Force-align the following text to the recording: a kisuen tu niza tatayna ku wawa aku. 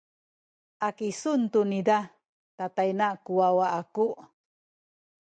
a 0.87 0.89
kisuen 0.97 1.41
tu 1.53 1.59
niza 1.69 1.99
tatayna 2.57 3.07
ku 3.23 3.31
wawa 3.39 3.67
aku. 3.79 4.07